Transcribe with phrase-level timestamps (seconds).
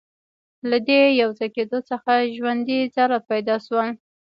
[0.69, 3.87] له دې یوځای کېدو څخه ژوندۍ ذرات پیدا شول.